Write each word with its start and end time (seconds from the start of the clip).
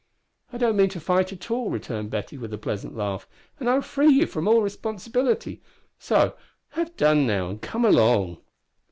"I 0.51 0.57
don't 0.57 0.77
mean 0.77 0.89
to 0.89 0.99
fight 0.99 1.31
at 1.31 1.51
all," 1.51 1.69
returned 1.69 2.09
Betty, 2.09 2.35
with 2.35 2.51
a 2.51 2.57
pleasant 2.57 2.97
laugh, 2.97 3.27
"and 3.59 3.69
I 3.69 3.75
will 3.75 3.81
free 3.83 4.11
you 4.11 4.25
from 4.25 4.47
all 4.47 4.63
responsibility; 4.63 5.61
so, 5.99 6.33
have 6.69 6.97
done, 6.97 7.27
now, 7.27 7.49
and 7.49 7.61
come 7.61 7.85
along." 7.85 8.37